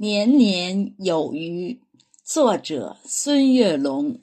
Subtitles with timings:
[0.00, 1.80] 年年有余，
[2.22, 4.20] 作者孙月龙。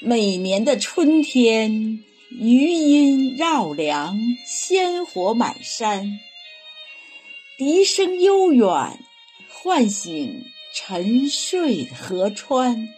[0.00, 6.18] 每年的春天，余音绕梁，鲜活满山，
[7.56, 8.98] 笛声悠远，
[9.48, 10.44] 唤醒
[10.74, 12.88] 沉睡河川。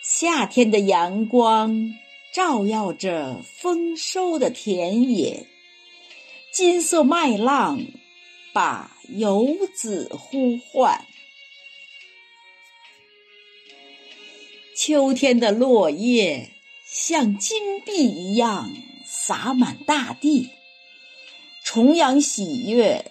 [0.00, 1.92] 夏天的阳光。
[2.32, 5.46] 照耀着丰收的田野，
[6.52, 7.80] 金色麦浪
[8.52, 11.04] 把游子呼唤。
[14.76, 16.50] 秋天的落叶
[16.86, 18.72] 像金币一样
[19.04, 20.50] 洒满大地，
[21.64, 23.10] 重阳喜悦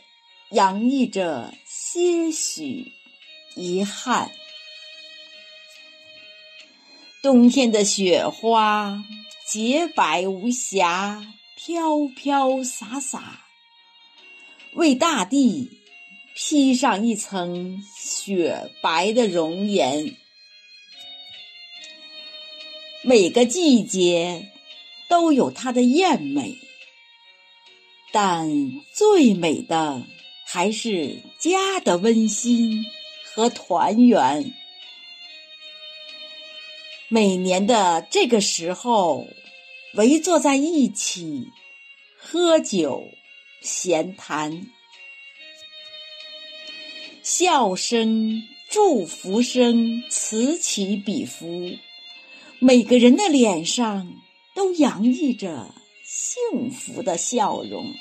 [0.51, 2.93] 洋溢着些许
[3.55, 4.31] 遗憾。
[7.21, 9.03] 冬天的雪花
[9.45, 13.41] 洁白无瑕，飘飘洒洒，
[14.73, 15.69] 为大地
[16.33, 20.15] 披上一层雪白的容颜。
[23.03, 24.49] 每个季节
[25.09, 26.55] 都有它的艳美，
[28.13, 28.49] 但
[28.95, 30.05] 最美的
[30.45, 32.85] 还是家的温馨
[33.33, 34.53] 和团圆。
[37.11, 39.25] 每年的这个时候，
[39.95, 41.47] 围坐在一起
[42.15, 43.03] 喝酒、
[43.63, 44.67] 闲谈，
[47.23, 51.71] 笑声、祝福声此起彼伏，
[52.59, 54.13] 每个人的脸上
[54.55, 55.73] 都洋溢着
[56.05, 57.91] 幸福的笑容。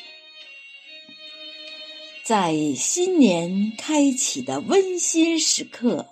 [2.23, 6.09] 在新年开启的温馨时刻，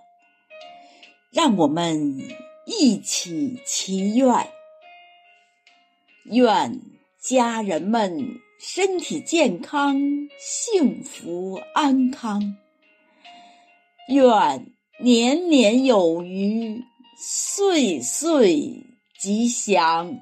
[1.30, 2.45] 让我们。
[2.78, 4.48] 一起祈愿，
[6.24, 6.80] 愿
[7.18, 9.98] 家人们身体健康、
[10.38, 12.38] 幸福安康；
[14.08, 14.66] 愿
[15.00, 16.84] 年年有余、
[17.18, 18.84] 岁岁
[19.18, 20.14] 吉祥；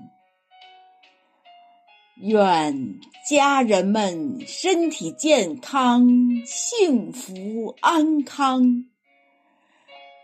[2.21, 6.09] 愿家人们身体健康、
[6.47, 8.85] 幸福安康；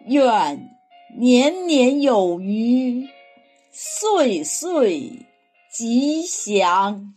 [0.07, 0.80] 愿。
[1.19, 3.09] 年年有余，
[3.73, 5.27] 岁岁
[5.73, 7.15] 吉祥。